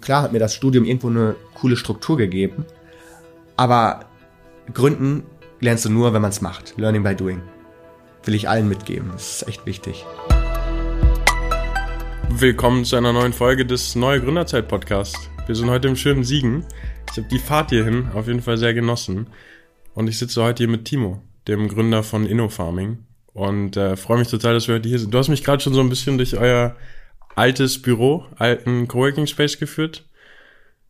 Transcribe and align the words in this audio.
Klar 0.00 0.22
hat 0.22 0.32
mir 0.32 0.38
das 0.38 0.54
Studium 0.54 0.86
irgendwo 0.86 1.08
eine 1.08 1.36
coole 1.54 1.76
Struktur 1.76 2.16
gegeben, 2.16 2.64
aber 3.56 4.06
gründen 4.72 5.24
lernst 5.60 5.84
du 5.84 5.90
nur, 5.90 6.14
wenn 6.14 6.22
man 6.22 6.30
es 6.30 6.40
macht. 6.40 6.74
Learning 6.78 7.02
by 7.02 7.14
doing. 7.14 7.42
Will 8.24 8.34
ich 8.34 8.48
allen 8.48 8.66
mitgeben. 8.66 9.10
Das 9.12 9.42
ist 9.42 9.48
echt 9.48 9.66
wichtig. 9.66 10.06
Willkommen 12.30 12.86
zu 12.86 12.96
einer 12.96 13.12
neuen 13.12 13.34
Folge 13.34 13.66
des 13.66 13.94
Neue 13.94 14.22
Gründerzeit 14.22 14.68
Podcast. 14.68 15.18
Wir 15.46 15.54
sind 15.54 15.68
heute 15.68 15.88
im 15.88 15.96
schönen 15.96 16.24
Siegen. 16.24 16.64
Ich 17.10 17.18
habe 17.18 17.28
die 17.28 17.38
Fahrt 17.38 17.68
hierhin 17.68 18.08
auf 18.14 18.26
jeden 18.26 18.40
Fall 18.40 18.56
sehr 18.56 18.72
genossen. 18.72 19.26
Und 19.92 20.08
ich 20.08 20.18
sitze 20.18 20.42
heute 20.42 20.62
hier 20.62 20.70
mit 20.70 20.86
Timo, 20.86 21.20
dem 21.46 21.68
Gründer 21.68 22.02
von 22.02 22.24
InnoFarming. 22.24 23.04
Und 23.34 23.76
äh, 23.76 23.98
freue 23.98 24.18
mich 24.18 24.28
total, 24.28 24.54
dass 24.54 24.66
wir 24.66 24.76
heute 24.76 24.88
hier 24.88 24.98
sind. 24.98 25.12
Du 25.12 25.18
hast 25.18 25.28
mich 25.28 25.44
gerade 25.44 25.62
schon 25.62 25.74
so 25.74 25.80
ein 25.80 25.90
bisschen 25.90 26.16
durch 26.16 26.38
euer 26.38 26.74
altes 27.34 27.80
Büro, 27.80 28.26
alten 28.36 28.88
Coworking 28.88 29.26
Space 29.26 29.58
geführt. 29.58 30.06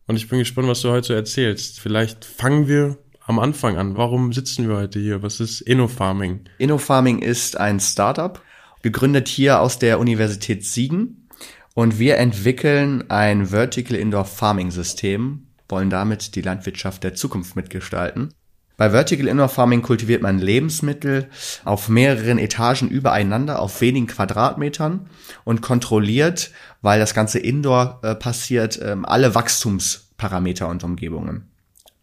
Und 0.07 0.15
ich 0.15 0.27
bin 0.27 0.39
gespannt, 0.39 0.67
was 0.67 0.81
du 0.81 0.89
heute 0.89 1.15
erzählst. 1.15 1.79
Vielleicht 1.79 2.25
fangen 2.25 2.67
wir 2.67 2.97
am 3.25 3.39
Anfang 3.39 3.77
an. 3.77 3.95
Warum 3.97 4.33
sitzen 4.33 4.67
wir 4.67 4.77
heute 4.77 4.99
hier? 4.99 5.23
Was 5.23 5.39
ist 5.39 5.61
InnoFarming? 5.61 6.41
InnoFarming 6.57 7.19
ist 7.19 7.57
ein 7.57 7.79
Startup, 7.79 8.41
gegründet 8.81 9.27
hier 9.27 9.61
aus 9.61 9.79
der 9.79 9.99
Universität 9.99 10.65
Siegen. 10.65 11.29
Und 11.73 11.99
wir 11.99 12.17
entwickeln 12.17 13.09
ein 13.09 13.47
Vertical 13.47 13.95
Indoor 13.95 14.25
Farming 14.25 14.71
System, 14.71 15.47
wollen 15.69 15.89
damit 15.89 16.35
die 16.35 16.41
Landwirtschaft 16.41 17.03
der 17.03 17.15
Zukunft 17.15 17.55
mitgestalten. 17.55 18.33
Bei 18.81 18.89
Vertical 18.89 19.27
Indoor 19.27 19.47
Farming 19.47 19.83
kultiviert 19.83 20.23
man 20.23 20.39
Lebensmittel 20.39 21.29
auf 21.65 21.87
mehreren 21.87 22.39
Etagen 22.39 22.89
übereinander 22.89 23.59
auf 23.59 23.79
wenigen 23.79 24.07
Quadratmetern 24.07 25.07
und 25.43 25.61
kontrolliert, 25.61 26.49
weil 26.81 26.99
das 26.99 27.13
Ganze 27.13 27.37
indoor 27.37 27.99
äh, 28.01 28.15
passiert, 28.15 28.79
ähm, 28.81 29.05
alle 29.05 29.35
Wachstumsparameter 29.35 30.67
und 30.67 30.83
Umgebungen. 30.83 31.51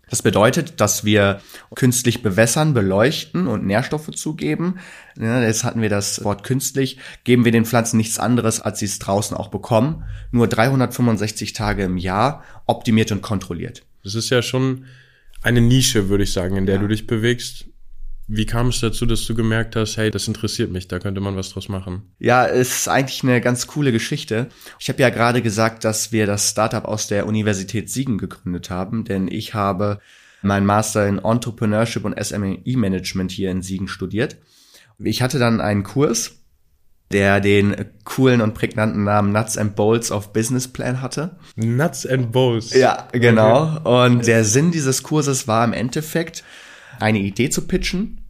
Das 0.08 0.22
bedeutet, 0.22 0.80
dass 0.80 1.04
wir 1.04 1.40
künstlich 1.74 2.22
bewässern, 2.22 2.74
beleuchten 2.74 3.48
und 3.48 3.66
Nährstoffe 3.66 4.12
zugeben. 4.12 4.78
Ja, 5.20 5.42
jetzt 5.42 5.64
hatten 5.64 5.82
wir 5.82 5.90
das 5.90 6.22
Wort 6.22 6.44
künstlich. 6.44 6.98
Geben 7.24 7.44
wir 7.44 7.50
den 7.50 7.64
Pflanzen 7.64 7.96
nichts 7.96 8.20
anderes, 8.20 8.60
als 8.60 8.78
sie 8.78 8.86
es 8.86 9.00
draußen 9.00 9.36
auch 9.36 9.48
bekommen. 9.48 10.04
Nur 10.30 10.46
365 10.46 11.54
Tage 11.54 11.82
im 11.82 11.96
Jahr 11.96 12.44
optimiert 12.66 13.10
und 13.10 13.20
kontrolliert. 13.20 13.82
Das 14.04 14.14
ist 14.14 14.30
ja 14.30 14.42
schon 14.42 14.84
eine 15.42 15.60
Nische, 15.60 16.08
würde 16.08 16.24
ich 16.24 16.32
sagen, 16.32 16.56
in 16.56 16.66
der 16.66 16.76
ja. 16.76 16.80
du 16.80 16.88
dich 16.88 17.06
bewegst. 17.06 17.66
Wie 18.30 18.44
kam 18.44 18.68
es 18.68 18.80
dazu, 18.80 19.06
dass 19.06 19.24
du 19.24 19.34
gemerkt 19.34 19.74
hast, 19.74 19.96
hey, 19.96 20.10
das 20.10 20.28
interessiert 20.28 20.70
mich, 20.70 20.86
da 20.86 20.98
könnte 20.98 21.22
man 21.22 21.34
was 21.34 21.50
draus 21.50 21.70
machen? 21.70 22.02
Ja, 22.18 22.46
es 22.46 22.80
ist 22.80 22.88
eigentlich 22.88 23.22
eine 23.22 23.40
ganz 23.40 23.66
coole 23.66 23.90
Geschichte. 23.90 24.48
Ich 24.78 24.90
habe 24.90 25.00
ja 25.00 25.08
gerade 25.08 25.40
gesagt, 25.40 25.84
dass 25.84 26.12
wir 26.12 26.26
das 26.26 26.50
Startup 26.50 26.84
aus 26.84 27.06
der 27.06 27.26
Universität 27.26 27.88
Siegen 27.88 28.18
gegründet 28.18 28.68
haben, 28.68 29.04
denn 29.04 29.28
ich 29.28 29.54
habe 29.54 30.00
meinen 30.42 30.66
Master 30.66 31.08
in 31.08 31.18
Entrepreneurship 31.18 32.04
und 32.04 32.22
SME 32.22 32.60
Management 32.64 33.30
hier 33.32 33.50
in 33.50 33.62
Siegen 33.62 33.88
studiert. 33.88 34.36
Ich 34.98 35.22
hatte 35.22 35.38
dann 35.38 35.62
einen 35.62 35.82
Kurs, 35.82 36.42
der 37.12 37.40
den 37.40 37.86
coolen 38.04 38.40
und 38.40 38.54
prägnanten 38.54 39.04
Namen 39.04 39.32
Nuts 39.32 39.56
and 39.56 39.74
Bolts 39.74 40.10
of 40.10 40.32
Business 40.32 40.68
Plan 40.68 41.00
hatte. 41.00 41.36
Nuts 41.56 42.04
and 42.06 42.32
Bolts. 42.32 42.74
Ja, 42.74 43.08
genau. 43.12 43.76
Okay. 43.76 44.06
Und 44.06 44.26
der 44.26 44.44
Sinn 44.44 44.70
dieses 44.70 45.02
Kurses 45.02 45.48
war 45.48 45.64
im 45.64 45.72
Endeffekt, 45.72 46.44
eine 47.00 47.18
Idee 47.18 47.48
zu 47.48 47.66
pitchen, 47.66 48.20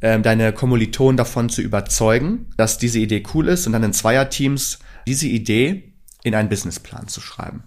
ähm, 0.00 0.22
deine 0.22 0.52
Kommilitonen 0.52 1.16
davon 1.16 1.48
zu 1.48 1.62
überzeugen, 1.62 2.46
dass 2.56 2.78
diese 2.78 2.98
Idee 2.98 3.22
cool 3.34 3.48
ist 3.48 3.66
und 3.66 3.72
dann 3.72 3.82
in 3.82 3.92
Zweierteams 3.92 4.78
diese 5.06 5.26
Idee 5.26 5.92
in 6.22 6.34
einen 6.34 6.48
Businessplan 6.48 7.08
zu 7.08 7.20
schreiben. 7.20 7.64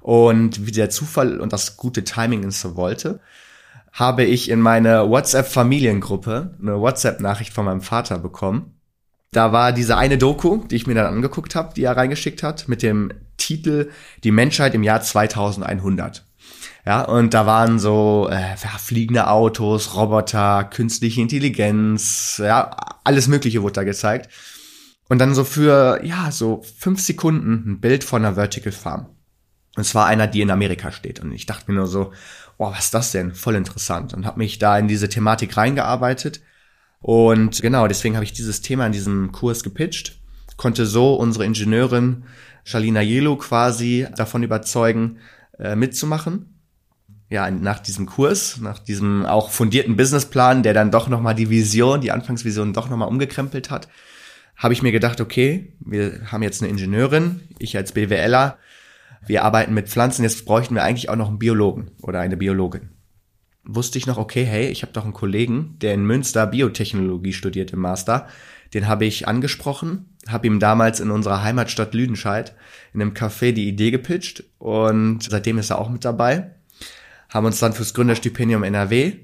Und 0.00 0.66
wie 0.66 0.72
der 0.72 0.90
Zufall 0.90 1.40
und 1.40 1.52
das 1.52 1.76
gute 1.76 2.04
Timing 2.04 2.44
es 2.44 2.60
so 2.60 2.76
wollte, 2.76 3.20
habe 3.92 4.24
ich 4.24 4.48
in 4.48 4.60
meine 4.60 5.08
WhatsApp-Familiengruppe 5.08 6.56
eine 6.60 6.80
WhatsApp-Nachricht 6.80 7.52
von 7.52 7.66
meinem 7.66 7.82
Vater 7.82 8.18
bekommen, 8.18 8.74
da 9.32 9.50
war 9.50 9.72
diese 9.72 9.96
eine 9.96 10.18
Doku, 10.18 10.58
die 10.66 10.76
ich 10.76 10.86
mir 10.86 10.94
dann 10.94 11.06
angeguckt 11.06 11.54
habe, 11.54 11.72
die 11.74 11.84
er 11.84 11.96
reingeschickt 11.96 12.42
hat, 12.42 12.68
mit 12.68 12.82
dem 12.82 13.10
Titel 13.38 13.90
Die 14.24 14.30
Menschheit 14.30 14.74
im 14.74 14.82
Jahr 14.82 15.00
2100. 15.00 16.24
Ja, 16.84 17.02
und 17.02 17.32
da 17.32 17.46
waren 17.46 17.78
so 17.78 18.28
äh, 18.30 18.56
fliegende 18.78 19.28
Autos, 19.28 19.94
Roboter, 19.94 20.64
künstliche 20.64 21.20
Intelligenz, 21.20 22.40
ja, 22.44 22.76
alles 23.04 23.26
Mögliche 23.26 23.62
wurde 23.62 23.74
da 23.74 23.84
gezeigt. 23.84 24.30
Und 25.08 25.18
dann 25.18 25.34
so 25.34 25.44
für, 25.44 26.04
ja, 26.04 26.30
so 26.30 26.62
fünf 26.78 27.00
Sekunden 27.00 27.64
ein 27.66 27.80
Bild 27.80 28.04
von 28.04 28.24
einer 28.24 28.34
Vertical 28.34 28.72
Farm. 28.72 29.06
Und 29.76 29.84
zwar 29.84 30.06
einer, 30.06 30.26
die 30.26 30.42
in 30.42 30.50
Amerika 30.50 30.92
steht. 30.92 31.20
Und 31.20 31.32
ich 31.32 31.46
dachte 31.46 31.70
mir 31.70 31.78
nur 31.78 31.86
so, 31.86 32.12
oh, 32.58 32.70
was 32.70 32.86
ist 32.86 32.94
das 32.94 33.12
denn? 33.12 33.34
Voll 33.34 33.54
interessant. 33.54 34.12
Und 34.12 34.26
habe 34.26 34.38
mich 34.38 34.58
da 34.58 34.78
in 34.78 34.88
diese 34.88 35.08
Thematik 35.08 35.56
reingearbeitet 35.56 36.42
und 37.02 37.60
genau, 37.60 37.88
deswegen 37.88 38.14
habe 38.14 38.24
ich 38.24 38.32
dieses 38.32 38.62
Thema 38.62 38.86
in 38.86 38.92
diesem 38.92 39.32
Kurs 39.32 39.64
gepitcht, 39.64 40.20
konnte 40.56 40.86
so 40.86 41.14
unsere 41.14 41.44
Ingenieurin 41.44 42.24
Shalina 42.64 43.02
Yelo 43.02 43.36
quasi 43.36 44.06
davon 44.16 44.44
überzeugen, 44.44 45.18
äh, 45.58 45.74
mitzumachen. 45.74 46.60
Ja, 47.28 47.50
nach 47.50 47.80
diesem 47.80 48.06
Kurs, 48.06 48.60
nach 48.60 48.78
diesem 48.78 49.26
auch 49.26 49.50
fundierten 49.50 49.96
Businessplan, 49.96 50.62
der 50.62 50.74
dann 50.74 50.92
doch 50.92 51.08
nochmal 51.08 51.34
die 51.34 51.50
Vision, 51.50 52.00
die 52.00 52.12
Anfangsvision 52.12 52.72
doch 52.72 52.88
nochmal 52.88 53.08
umgekrempelt 53.08 53.70
hat, 53.70 53.88
habe 54.56 54.74
ich 54.74 54.82
mir 54.82 54.92
gedacht, 54.92 55.20
okay, 55.20 55.72
wir 55.80 56.30
haben 56.30 56.42
jetzt 56.42 56.62
eine 56.62 56.70
Ingenieurin, 56.70 57.40
ich 57.58 57.76
als 57.76 57.92
BWLer, 57.92 58.58
wir 59.26 59.44
arbeiten 59.44 59.74
mit 59.74 59.88
Pflanzen, 59.88 60.22
jetzt 60.22 60.44
bräuchten 60.44 60.74
wir 60.74 60.84
eigentlich 60.84 61.08
auch 61.08 61.16
noch 61.16 61.28
einen 61.28 61.38
Biologen 61.38 61.90
oder 62.02 62.20
eine 62.20 62.36
Biologin 62.36 62.91
wusste 63.64 63.98
ich 63.98 64.06
noch, 64.06 64.18
okay, 64.18 64.44
hey, 64.44 64.68
ich 64.68 64.82
habe 64.82 64.92
doch 64.92 65.04
einen 65.04 65.12
Kollegen, 65.12 65.76
der 65.80 65.94
in 65.94 66.04
Münster 66.04 66.46
Biotechnologie 66.46 67.32
studiert 67.32 67.72
im 67.72 67.80
Master. 67.80 68.28
Den 68.74 68.88
habe 68.88 69.04
ich 69.04 69.28
angesprochen, 69.28 70.06
habe 70.28 70.46
ihm 70.46 70.58
damals 70.58 71.00
in 71.00 71.10
unserer 71.10 71.42
Heimatstadt 71.42 71.94
Lüdenscheid 71.94 72.54
in 72.94 73.02
einem 73.02 73.12
Café 73.12 73.52
die 73.52 73.68
Idee 73.68 73.90
gepitcht 73.90 74.44
und 74.58 75.22
seitdem 75.22 75.58
ist 75.58 75.70
er 75.70 75.78
auch 75.78 75.90
mit 75.90 76.04
dabei. 76.04 76.52
Haben 77.28 77.46
uns 77.46 77.60
dann 77.60 77.72
fürs 77.72 77.94
Gründerstipendium 77.94 78.62
NRW 78.62 79.14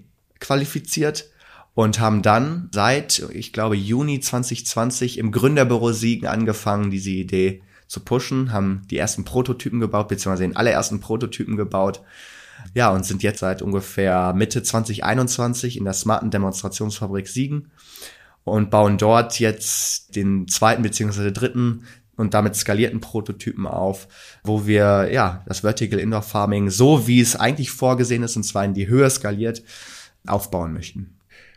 qualifiziert 0.40 1.30
und 1.74 2.00
haben 2.00 2.22
dann 2.22 2.68
seit, 2.72 3.24
ich 3.32 3.52
glaube, 3.52 3.76
Juni 3.76 4.20
2020 4.20 5.18
im 5.18 5.32
Gründerbüro 5.32 5.92
Siegen 5.92 6.26
angefangen, 6.26 6.90
diese 6.90 7.10
Idee 7.10 7.62
zu 7.86 8.00
pushen, 8.00 8.52
haben 8.52 8.82
die 8.90 8.98
ersten 8.98 9.24
Prototypen 9.24 9.80
gebaut, 9.80 10.08
beziehungsweise 10.08 10.42
den 10.42 10.56
allerersten 10.56 11.00
Prototypen 11.00 11.56
gebaut 11.56 12.02
ja, 12.74 12.90
und 12.90 13.04
sind 13.04 13.22
jetzt 13.22 13.40
seit 13.40 13.62
ungefähr 13.62 14.32
Mitte 14.34 14.62
2021 14.62 15.76
in 15.76 15.84
der 15.84 15.94
smarten 15.94 16.30
Demonstrationsfabrik 16.30 17.28
Siegen 17.28 17.70
und 18.44 18.70
bauen 18.70 18.98
dort 18.98 19.38
jetzt 19.38 20.16
den 20.16 20.48
zweiten 20.48 20.82
beziehungsweise 20.82 21.32
dritten 21.32 21.84
und 22.16 22.34
damit 22.34 22.56
skalierten 22.56 23.00
Prototypen 23.00 23.66
auf, 23.66 24.08
wo 24.42 24.66
wir 24.66 25.08
ja 25.12 25.44
das 25.46 25.60
Vertical 25.60 26.00
Indoor 26.00 26.22
Farming 26.22 26.68
so 26.70 27.06
wie 27.06 27.20
es 27.20 27.36
eigentlich 27.36 27.70
vorgesehen 27.70 28.22
ist 28.22 28.36
und 28.36 28.42
zwar 28.42 28.64
in 28.64 28.74
die 28.74 28.88
Höhe 28.88 29.08
skaliert 29.08 29.62
aufbauen 30.26 30.72
möchten. 30.72 31.14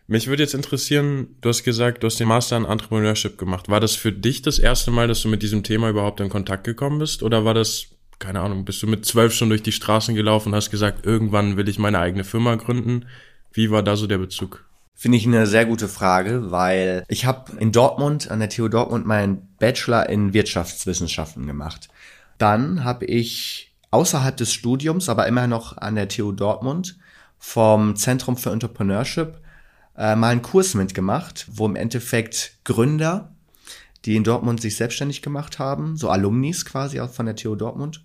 Mich 0.08 0.28
würde 0.28 0.44
jetzt 0.44 0.54
interessieren, 0.54 1.38
du 1.40 1.50
hast 1.50 1.64
gesagt, 1.64 2.04
du 2.04 2.08
hast 2.08 2.20
den 2.20 2.28
Master 2.28 2.58
in 2.58 2.66
Entrepreneurship 2.66 3.38
gemacht. 3.38 3.70
War 3.70 3.80
das 3.80 3.96
für 3.96 4.12
dich 4.12 4.42
das 4.42 4.60
erste 4.60 4.92
Mal, 4.92 5.08
dass 5.08 5.22
du 5.22 5.30
mit 5.30 5.42
diesem 5.42 5.64
Thema 5.64 5.90
überhaupt 5.90 6.20
in 6.20 6.28
Kontakt 6.30 6.66
gekommen 6.66 7.00
bist 7.00 7.24
oder 7.24 7.46
war 7.46 7.54
das 7.54 7.88
keine 8.22 8.40
Ahnung, 8.40 8.64
bist 8.64 8.82
du 8.82 8.88
mit 8.88 9.06
zwölf 9.06 9.34
schon 9.34 9.50
durch 9.50 9.64
die 9.64 9.74
Straßen 9.74 10.16
gelaufen 10.16 10.50
und 10.50 10.56
hast 10.56 10.72
gesagt, 10.72 11.06
irgendwann 11.06 11.58
will 11.58 11.68
ich 11.68 11.80
meine 11.80 12.00
eigene 12.00 12.24
Firma 12.24 12.56
gründen. 12.56 13.06
Wie 13.52 13.72
war 13.72 13.84
da 13.84 13.98
so 13.98 14.08
der 14.08 14.20
Bezug? 14.20 14.66
Finde 14.94 15.18
ich 15.18 15.26
eine 15.26 15.48
sehr 15.48 15.66
gute 15.66 15.88
Frage, 15.88 16.52
weil 16.52 17.04
ich 17.08 17.26
habe 17.26 17.58
in 17.58 17.72
Dortmund, 17.72 18.30
an 18.30 18.40
der 18.40 18.50
TU 18.50 18.68
Dortmund, 18.68 19.06
meinen 19.06 19.50
Bachelor 19.58 20.08
in 20.08 20.34
Wirtschaftswissenschaften 20.34 21.48
gemacht. 21.48 21.90
Dann 22.38 22.84
habe 22.84 23.06
ich 23.06 23.74
außerhalb 23.90 24.38
des 24.38 24.54
Studiums, 24.54 25.10
aber 25.10 25.28
immer 25.28 25.48
noch 25.48 25.78
an 25.78 25.96
der 25.96 26.08
TU 26.08 26.32
Dortmund, 26.32 26.98
vom 27.40 27.96
Zentrum 27.96 28.38
für 28.38 28.52
Entrepreneurship 28.52 29.40
äh, 29.98 30.16
mal 30.16 30.30
einen 30.30 30.44
Kurs 30.44 30.76
mitgemacht, 30.76 31.48
wo 31.52 31.66
im 31.66 31.76
Endeffekt 31.76 32.60
Gründer, 32.64 33.34
die 34.06 34.16
in 34.16 34.24
Dortmund 34.24 34.62
sich 34.62 34.76
selbstständig 34.76 35.24
gemacht 35.24 35.58
haben, 35.58 35.98
so 35.98 36.10
Alumnis 36.10 36.66
quasi 36.66 37.00
auch 37.00 37.10
von 37.10 37.26
der 37.26 37.36
TU 37.36 37.56
Dortmund, 37.56 38.04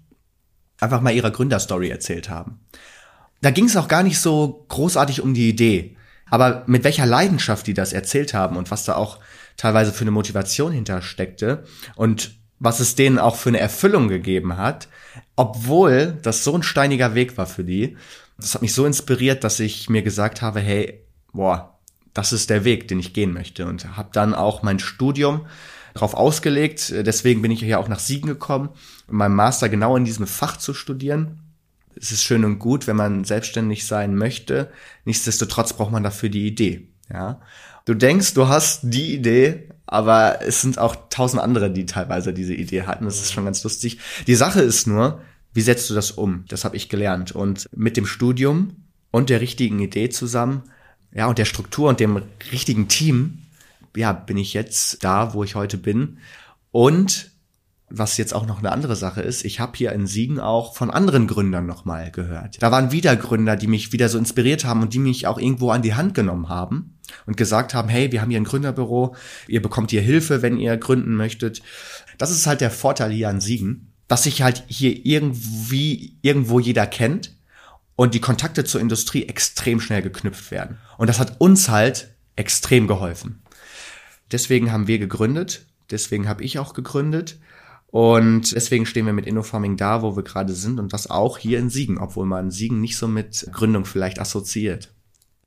einfach 0.80 1.00
mal 1.00 1.14
ihre 1.14 1.32
Gründerstory 1.32 1.88
erzählt 1.88 2.28
haben. 2.28 2.60
Da 3.40 3.50
ging 3.50 3.66
es 3.66 3.76
auch 3.76 3.88
gar 3.88 4.02
nicht 4.02 4.18
so 4.18 4.64
großartig 4.68 5.20
um 5.20 5.34
die 5.34 5.48
Idee, 5.48 5.96
aber 6.30 6.64
mit 6.66 6.84
welcher 6.84 7.06
Leidenschaft 7.06 7.66
die 7.66 7.74
das 7.74 7.92
erzählt 7.92 8.34
haben 8.34 8.56
und 8.56 8.70
was 8.70 8.84
da 8.84 8.96
auch 8.96 9.18
teilweise 9.56 9.92
für 9.92 10.02
eine 10.02 10.10
Motivation 10.10 10.72
hintersteckte 10.72 11.64
und 11.94 12.32
was 12.58 12.80
es 12.80 12.94
denen 12.94 13.18
auch 13.18 13.36
für 13.36 13.50
eine 13.50 13.60
Erfüllung 13.60 14.08
gegeben 14.08 14.56
hat, 14.56 14.88
obwohl 15.36 16.18
das 16.22 16.42
so 16.42 16.54
ein 16.54 16.62
steiniger 16.62 17.14
Weg 17.14 17.36
war 17.36 17.46
für 17.46 17.64
die. 17.64 17.96
Das 18.38 18.54
hat 18.54 18.62
mich 18.62 18.74
so 18.74 18.86
inspiriert, 18.86 19.44
dass 19.44 19.60
ich 19.60 19.88
mir 19.90 20.02
gesagt 20.02 20.42
habe, 20.42 20.60
hey, 20.60 21.02
boah, 21.32 21.78
das 22.14 22.32
ist 22.32 22.48
der 22.48 22.64
Weg, 22.64 22.88
den 22.88 22.98
ich 22.98 23.12
gehen 23.12 23.32
möchte 23.32 23.66
und 23.66 23.96
habe 23.96 24.08
dann 24.12 24.34
auch 24.34 24.62
mein 24.62 24.78
Studium 24.78 25.46
darauf 25.96 26.14
ausgelegt. 26.14 26.92
Deswegen 26.94 27.42
bin 27.42 27.50
ich 27.50 27.60
ja 27.60 27.78
auch 27.78 27.88
nach 27.88 27.98
Siegen 27.98 28.28
gekommen, 28.28 28.70
um 29.08 29.16
meinen 29.16 29.34
Master 29.34 29.68
genau 29.68 29.96
in 29.96 30.04
diesem 30.04 30.26
Fach 30.26 30.56
zu 30.56 30.74
studieren. 30.74 31.40
Es 31.98 32.12
ist 32.12 32.24
schön 32.24 32.44
und 32.44 32.58
gut, 32.58 32.86
wenn 32.86 32.96
man 32.96 33.24
selbstständig 33.24 33.86
sein 33.86 34.14
möchte. 34.14 34.70
Nichtsdestotrotz 35.04 35.72
braucht 35.72 35.92
man 35.92 36.02
dafür 36.02 36.28
die 36.28 36.46
Idee. 36.46 36.88
Ja, 37.10 37.40
du 37.84 37.94
denkst, 37.94 38.34
du 38.34 38.48
hast 38.48 38.80
die 38.82 39.14
Idee, 39.14 39.68
aber 39.86 40.40
es 40.42 40.60
sind 40.60 40.78
auch 40.78 40.96
tausend 41.08 41.40
andere, 41.40 41.70
die 41.70 41.86
teilweise 41.86 42.34
diese 42.34 42.54
Idee 42.54 42.82
hatten. 42.82 43.04
Das 43.04 43.20
ist 43.20 43.32
schon 43.32 43.44
ganz 43.44 43.62
lustig. 43.64 43.98
Die 44.26 44.34
Sache 44.34 44.60
ist 44.60 44.86
nur, 44.86 45.20
wie 45.54 45.62
setzt 45.62 45.88
du 45.88 45.94
das 45.94 46.10
um? 46.10 46.44
Das 46.48 46.64
habe 46.64 46.76
ich 46.76 46.88
gelernt. 46.88 47.32
Und 47.32 47.66
mit 47.74 47.96
dem 47.96 48.06
Studium 48.06 48.76
und 49.10 49.30
der 49.30 49.40
richtigen 49.40 49.78
Idee 49.78 50.10
zusammen, 50.10 50.64
ja, 51.14 51.26
und 51.28 51.38
der 51.38 51.46
Struktur 51.46 51.88
und 51.88 52.00
dem 52.00 52.20
richtigen 52.52 52.88
Team, 52.88 53.38
ja, 53.96 54.12
bin 54.12 54.36
ich 54.36 54.54
jetzt 54.54 55.02
da, 55.04 55.34
wo 55.34 55.44
ich 55.44 55.54
heute 55.54 55.78
bin. 55.78 56.18
Und 56.70 57.30
was 57.88 58.16
jetzt 58.16 58.34
auch 58.34 58.46
noch 58.46 58.58
eine 58.58 58.72
andere 58.72 58.96
Sache 58.96 59.22
ist, 59.22 59.44
ich 59.44 59.60
habe 59.60 59.76
hier 59.76 59.92
in 59.92 60.06
Siegen 60.06 60.40
auch 60.40 60.74
von 60.74 60.90
anderen 60.90 61.28
Gründern 61.28 61.66
nochmal 61.66 62.10
gehört. 62.10 62.60
Da 62.60 62.72
waren 62.72 62.90
wieder 62.90 63.14
Gründer, 63.14 63.56
die 63.56 63.68
mich 63.68 63.92
wieder 63.92 64.08
so 64.08 64.18
inspiriert 64.18 64.64
haben 64.64 64.82
und 64.82 64.92
die 64.92 64.98
mich 64.98 65.26
auch 65.26 65.38
irgendwo 65.38 65.70
an 65.70 65.82
die 65.82 65.94
Hand 65.94 66.14
genommen 66.14 66.48
haben 66.48 66.98
und 67.26 67.36
gesagt 67.36 67.74
haben, 67.74 67.88
hey, 67.88 68.10
wir 68.10 68.20
haben 68.20 68.30
hier 68.30 68.40
ein 68.40 68.44
Gründerbüro, 68.44 69.14
ihr 69.46 69.62
bekommt 69.62 69.92
hier 69.92 70.02
Hilfe, 70.02 70.42
wenn 70.42 70.58
ihr 70.58 70.76
gründen 70.76 71.14
möchtet. 71.14 71.62
Das 72.18 72.32
ist 72.32 72.46
halt 72.46 72.60
der 72.60 72.72
Vorteil 72.72 73.12
hier 73.12 73.28
an 73.28 73.40
Siegen, 73.40 73.92
dass 74.08 74.24
sich 74.24 74.42
halt 74.42 74.64
hier 74.66 75.06
irgendwie 75.06 76.18
irgendwo 76.22 76.58
jeder 76.58 76.86
kennt 76.86 77.36
und 77.94 78.14
die 78.14 78.20
Kontakte 78.20 78.64
zur 78.64 78.80
Industrie 78.80 79.26
extrem 79.26 79.80
schnell 79.80 80.02
geknüpft 80.02 80.50
werden. 80.50 80.78
Und 80.98 81.08
das 81.08 81.20
hat 81.20 81.40
uns 81.40 81.68
halt 81.68 82.14
extrem 82.34 82.88
geholfen. 82.88 83.42
Deswegen 84.32 84.72
haben 84.72 84.88
wir 84.88 84.98
gegründet, 84.98 85.66
deswegen 85.90 86.28
habe 86.28 86.42
ich 86.42 86.58
auch 86.58 86.74
gegründet 86.74 87.38
und 87.86 88.54
deswegen 88.54 88.86
stehen 88.86 89.06
wir 89.06 89.12
mit 89.12 89.26
InnoFarming 89.26 89.76
da, 89.76 90.02
wo 90.02 90.16
wir 90.16 90.24
gerade 90.24 90.52
sind 90.52 90.80
und 90.80 90.92
das 90.92 91.08
auch 91.08 91.38
hier 91.38 91.58
in 91.58 91.70
Siegen, 91.70 91.98
obwohl 91.98 92.26
man 92.26 92.50
Siegen 92.50 92.80
nicht 92.80 92.96
so 92.96 93.08
mit 93.08 93.48
Gründung 93.52 93.84
vielleicht 93.84 94.18
assoziiert. 94.18 94.92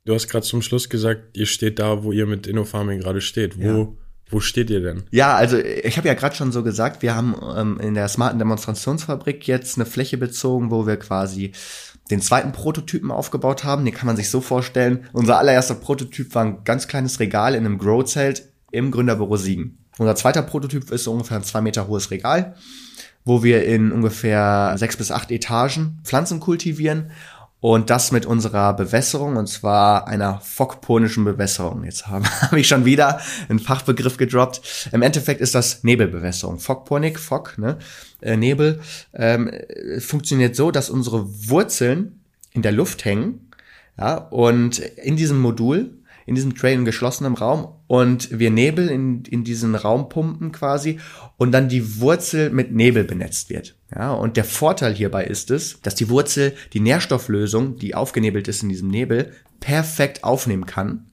Du 0.04 0.14
hast 0.14 0.28
gerade 0.28 0.46
zum 0.46 0.62
Schluss 0.62 0.88
gesagt, 0.88 1.36
ihr 1.36 1.46
steht 1.46 1.78
da, 1.78 2.02
wo 2.02 2.12
ihr 2.12 2.26
mit 2.26 2.46
InnoFarming 2.46 3.00
gerade 3.00 3.20
steht. 3.20 3.58
Wo, 3.58 3.62
ja. 3.62 3.88
wo 4.30 4.40
steht 4.40 4.70
ihr 4.70 4.80
denn? 4.80 5.04
Ja, 5.10 5.36
also 5.36 5.58
ich 5.58 5.98
habe 5.98 6.08
ja 6.08 6.14
gerade 6.14 6.34
schon 6.34 6.52
so 6.52 6.62
gesagt, 6.62 7.02
wir 7.02 7.14
haben 7.14 7.36
ähm, 7.56 7.78
in 7.78 7.94
der 7.94 8.08
smarten 8.08 8.38
Demonstrationsfabrik 8.38 9.46
jetzt 9.46 9.76
eine 9.76 9.84
Fläche 9.84 10.16
bezogen, 10.16 10.70
wo 10.70 10.86
wir 10.86 10.96
quasi 10.96 11.52
den 12.10 12.22
zweiten 12.22 12.52
Prototypen 12.52 13.10
aufgebaut 13.10 13.62
haben. 13.62 13.84
Den 13.84 13.94
kann 13.94 14.06
man 14.06 14.16
sich 14.16 14.30
so 14.30 14.40
vorstellen. 14.40 15.06
Unser 15.12 15.38
allererster 15.38 15.74
Prototyp 15.74 16.34
war 16.34 16.44
ein 16.44 16.64
ganz 16.64 16.88
kleines 16.88 17.20
Regal 17.20 17.54
in 17.54 17.64
einem 17.64 17.78
Grow-Zelt 17.78 18.49
im 18.70 18.90
Gründerbüro 18.90 19.36
Siegen. 19.36 19.78
Unser 19.98 20.16
zweiter 20.16 20.42
Prototyp 20.42 20.90
ist 20.90 21.04
so 21.04 21.12
ungefähr 21.12 21.36
ein 21.36 21.44
zwei 21.44 21.60
Meter 21.60 21.88
hohes 21.88 22.10
Regal, 22.10 22.54
wo 23.24 23.42
wir 23.42 23.64
in 23.64 23.92
ungefähr 23.92 24.74
sechs 24.78 24.96
bis 24.96 25.10
acht 25.10 25.30
Etagen 25.30 26.00
Pflanzen 26.04 26.40
kultivieren 26.40 27.10
und 27.60 27.90
das 27.90 28.10
mit 28.10 28.24
unserer 28.24 28.72
Bewässerung, 28.72 29.36
und 29.36 29.46
zwar 29.46 30.08
einer 30.08 30.40
fockponischen 30.40 31.24
Bewässerung. 31.24 31.84
Jetzt 31.84 32.06
habe 32.08 32.24
hab 32.40 32.54
ich 32.54 32.66
schon 32.66 32.86
wieder 32.86 33.20
einen 33.48 33.58
Fachbegriff 33.58 34.16
gedroppt. 34.16 34.88
Im 34.92 35.02
Endeffekt 35.02 35.42
ist 35.42 35.54
das 35.54 35.84
Nebelbewässerung. 35.84 36.58
Fockponik, 36.58 37.18
Fock, 37.18 37.58
ne? 37.58 37.78
Äh, 38.22 38.38
Nebel, 38.38 38.80
ähm, 39.12 39.50
funktioniert 39.98 40.56
so, 40.56 40.70
dass 40.70 40.88
unsere 40.88 41.26
Wurzeln 41.48 42.20
in 42.52 42.62
der 42.62 42.72
Luft 42.72 43.04
hängen. 43.04 43.50
Ja, 43.98 44.16
und 44.16 44.78
in 44.78 45.16
diesem 45.16 45.40
Modul 45.40 46.00
in 46.30 46.36
diesem 46.36 46.54
Tray 46.54 46.74
in 46.74 46.84
geschlossenem 46.84 47.34
Raum 47.34 47.74
und 47.90 48.38
wir 48.38 48.52
Nebel 48.52 48.88
in, 48.88 49.24
in 49.24 49.42
diesen 49.42 49.74
Raum 49.74 50.08
pumpen 50.08 50.52
quasi 50.52 51.00
und 51.38 51.50
dann 51.50 51.68
die 51.68 51.98
Wurzel 51.98 52.50
mit 52.50 52.70
Nebel 52.70 53.02
benetzt 53.02 53.50
wird. 53.50 53.74
Ja, 53.92 54.12
und 54.12 54.36
der 54.36 54.44
Vorteil 54.44 54.94
hierbei 54.94 55.24
ist 55.24 55.50
es, 55.50 55.80
dass 55.80 55.96
die 55.96 56.08
Wurzel 56.08 56.54
die 56.72 56.78
Nährstofflösung, 56.78 57.78
die 57.78 57.96
aufgenebelt 57.96 58.46
ist 58.46 58.62
in 58.62 58.68
diesem 58.68 58.90
Nebel, 58.90 59.32
perfekt 59.58 60.22
aufnehmen 60.22 60.66
kann 60.66 61.10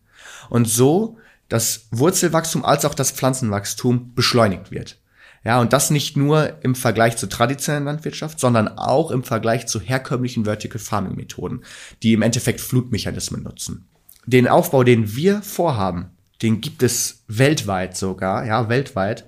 und 0.52 0.68
so 0.68 1.18
das 1.50 1.88
Wurzelwachstum 1.90 2.64
als 2.64 2.86
auch 2.86 2.94
das 2.94 3.10
Pflanzenwachstum 3.10 4.14
beschleunigt 4.14 4.70
wird. 4.70 5.00
Ja, 5.44 5.60
und 5.60 5.74
das 5.74 5.90
nicht 5.90 6.16
nur 6.16 6.64
im 6.64 6.76
Vergleich 6.76 7.18
zur 7.18 7.30
traditionellen 7.30 7.86
Landwirtschaft, 7.86 8.40
sondern 8.40 8.68
auch 8.68 9.10
im 9.10 9.24
Vergleich 9.24 9.66
zu 9.66 9.82
herkömmlichen 9.82 10.46
Vertical 10.46 10.80
Farming 10.80 11.16
Methoden, 11.16 11.64
die 12.04 12.14
im 12.14 12.22
Endeffekt 12.22 12.62
Flutmechanismen 12.62 13.42
nutzen 13.42 13.88
den 14.28 14.48
Aufbau, 14.48 14.84
den 14.84 15.16
wir 15.16 15.42
vorhaben, 15.42 16.12
den 16.42 16.62
gibt 16.62 16.84
es 16.84 17.24
weltweit 17.28 17.98
sogar, 17.98 18.46
ja, 18.46 18.70
weltweit 18.70 19.26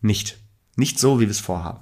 nicht. 0.00 0.38
Nicht 0.76 0.98
so, 0.98 1.18
wie 1.18 1.24
wir 1.24 1.30
es 1.30 1.40
vorhaben. 1.40 1.80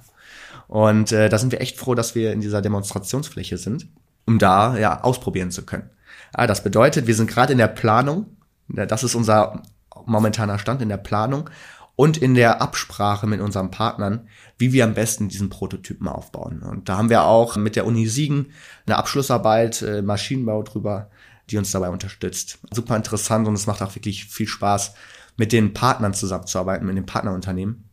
Und 0.67 1.11
äh, 1.11 1.29
da 1.29 1.37
sind 1.37 1.51
wir 1.51 1.61
echt 1.61 1.77
froh, 1.77 1.95
dass 1.95 2.15
wir 2.15 2.33
in 2.33 2.41
dieser 2.41 2.61
Demonstrationsfläche 2.61 3.57
sind, 3.57 3.87
um 4.25 4.39
da 4.39 4.77
ja 4.77 5.01
ausprobieren 5.01 5.51
zu 5.51 5.65
können. 5.65 5.89
Ah, 6.33 6.47
das 6.47 6.63
bedeutet, 6.63 7.07
wir 7.07 7.15
sind 7.15 7.29
gerade 7.29 7.53
in 7.53 7.57
der 7.57 7.67
Planung, 7.67 8.25
das 8.67 9.03
ist 9.03 9.15
unser 9.15 9.63
momentaner 10.05 10.59
Stand 10.59 10.81
in 10.81 10.89
der 10.89 10.97
Planung 10.97 11.49
und 11.95 12.17
in 12.17 12.35
der 12.35 12.61
Absprache 12.61 13.27
mit 13.27 13.41
unseren 13.41 13.71
Partnern, 13.71 14.27
wie 14.57 14.73
wir 14.73 14.83
am 14.83 14.93
besten 14.93 15.29
diesen 15.29 15.49
Prototypen 15.49 16.07
aufbauen. 16.07 16.61
Und 16.61 16.89
da 16.89 16.97
haben 16.97 17.09
wir 17.09 17.23
auch 17.23 17.55
mit 17.55 17.75
der 17.75 17.85
Uni 17.85 18.07
Siegen 18.07 18.51
eine 18.85 18.97
Abschlussarbeit 18.97 19.81
äh, 19.81 20.01
Maschinenbau 20.01 20.63
drüber 20.63 21.09
die 21.49 21.57
uns 21.57 21.71
dabei 21.71 21.89
unterstützt. 21.89 22.59
Super 22.71 22.95
interessant 22.95 23.47
und 23.47 23.53
es 23.53 23.67
macht 23.67 23.81
auch 23.81 23.95
wirklich 23.95 24.25
viel 24.25 24.47
Spaß, 24.47 24.93
mit 25.37 25.51
den 25.51 25.73
Partnern 25.73 26.13
zusammenzuarbeiten, 26.13 26.87
mit 26.87 26.97
den 26.97 27.05
Partnerunternehmen. 27.05 27.89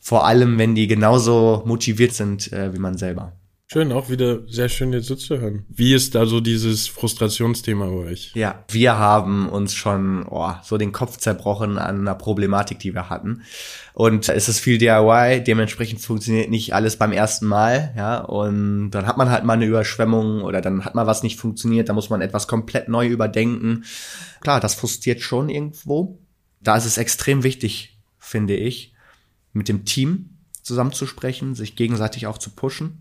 Vor 0.00 0.26
allem, 0.26 0.58
wenn 0.58 0.74
die 0.74 0.88
genauso 0.88 1.62
motiviert 1.64 2.12
sind 2.12 2.52
äh, 2.52 2.74
wie 2.74 2.78
man 2.78 2.98
selber. 2.98 3.32
Schön, 3.72 3.90
auch 3.90 4.10
wieder 4.10 4.46
sehr 4.48 4.68
schön 4.68 4.92
jetzt 4.92 5.06
so 5.06 5.14
zu 5.14 5.38
hören. 5.38 5.64
Wie 5.70 5.94
ist 5.94 6.14
da 6.14 6.26
so 6.26 6.40
dieses 6.40 6.88
Frustrationsthema 6.88 7.86
bei 7.86 8.10
euch? 8.10 8.30
Ja, 8.34 8.66
wir 8.68 8.98
haben 8.98 9.48
uns 9.48 9.72
schon 9.72 10.26
oh, 10.28 10.52
so 10.62 10.76
den 10.76 10.92
Kopf 10.92 11.16
zerbrochen 11.16 11.78
an 11.78 12.00
einer 12.00 12.14
Problematik, 12.14 12.80
die 12.80 12.92
wir 12.92 13.08
hatten. 13.08 13.44
Und 13.94 14.28
es 14.28 14.50
ist 14.50 14.58
viel 14.58 14.76
DIY, 14.76 15.42
dementsprechend 15.42 16.02
funktioniert 16.02 16.50
nicht 16.50 16.74
alles 16.74 16.96
beim 16.96 17.12
ersten 17.12 17.46
Mal, 17.46 17.94
ja. 17.96 18.18
Und 18.20 18.90
dann 18.90 19.06
hat 19.06 19.16
man 19.16 19.30
halt 19.30 19.44
mal 19.44 19.54
eine 19.54 19.64
Überschwemmung 19.64 20.42
oder 20.42 20.60
dann 20.60 20.84
hat 20.84 20.94
mal 20.94 21.06
was 21.06 21.22
nicht 21.22 21.40
funktioniert, 21.40 21.88
da 21.88 21.94
muss 21.94 22.10
man 22.10 22.20
etwas 22.20 22.48
komplett 22.48 22.90
neu 22.90 23.06
überdenken. 23.06 23.86
Klar, 24.42 24.60
das 24.60 24.74
frustriert 24.74 25.22
schon 25.22 25.48
irgendwo. 25.48 26.18
Da 26.60 26.76
ist 26.76 26.84
es 26.84 26.98
extrem 26.98 27.42
wichtig, 27.42 27.98
finde 28.18 28.54
ich, 28.54 28.92
mit 29.54 29.70
dem 29.70 29.86
Team 29.86 30.36
zusammenzusprechen, 30.60 31.54
sich 31.54 31.74
gegenseitig 31.74 32.26
auch 32.26 32.36
zu 32.36 32.50
pushen 32.50 32.98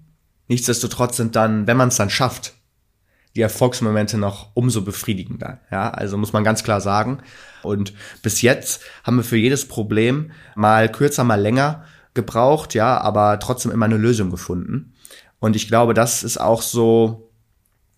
Nichtsdestotrotz 0.51 1.15
sind 1.15 1.37
dann, 1.37 1.65
wenn 1.65 1.77
man 1.77 1.87
es 1.87 1.95
dann 1.95 2.09
schafft, 2.09 2.55
die 3.37 3.41
Erfolgsmomente 3.41 4.17
noch 4.17 4.49
umso 4.53 4.81
befriedigender. 4.81 5.61
Ja, 5.71 5.91
also 5.91 6.17
muss 6.17 6.33
man 6.33 6.43
ganz 6.43 6.61
klar 6.61 6.81
sagen. 6.81 7.19
Und 7.63 7.93
bis 8.21 8.41
jetzt 8.41 8.81
haben 9.05 9.15
wir 9.15 9.23
für 9.23 9.37
jedes 9.37 9.65
Problem 9.65 10.31
mal 10.55 10.91
kürzer, 10.91 11.23
mal 11.23 11.39
länger 11.39 11.85
gebraucht, 12.15 12.73
ja, 12.73 12.99
aber 12.99 13.39
trotzdem 13.39 13.71
immer 13.71 13.85
eine 13.85 13.95
Lösung 13.95 14.29
gefunden. 14.29 14.93
Und 15.39 15.55
ich 15.55 15.69
glaube, 15.69 15.93
das 15.93 16.21
ist 16.21 16.37
auch 16.37 16.61
so 16.61 17.31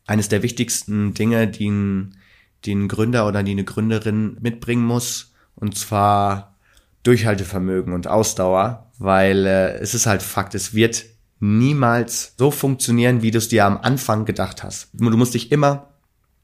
eines 0.06 0.30
der 0.30 0.44
wichtigsten 0.44 1.16
Dinge, 1.16 1.48
die 1.48 1.72
ein, 1.72 2.18
die 2.66 2.76
ein 2.76 2.88
Gründer 2.88 3.28
oder 3.28 3.42
die 3.42 3.54
eine 3.54 3.64
Gründerin 3.64 4.38
mitbringen 4.42 4.86
muss. 4.86 5.34
Und 5.56 5.76
zwar 5.76 6.56
Durchhaltevermögen 7.02 7.94
und 7.94 8.06
Ausdauer, 8.06 8.92
weil 9.00 9.48
äh, 9.48 9.78
es 9.80 9.96
ist 9.96 10.06
halt 10.06 10.22
Fakt, 10.22 10.54
es 10.54 10.76
wird 10.76 11.04
niemals 11.44 12.36
so 12.38 12.52
funktionieren, 12.52 13.22
wie 13.22 13.32
du 13.32 13.38
es 13.38 13.50
dir 13.50 13.66
am 13.66 13.78
Anfang 13.78 14.24
gedacht 14.24 14.64
hast. 14.64 14.88
Du 14.94 15.18
musst 15.18 15.34
dich 15.34 15.52
immer 15.52 15.90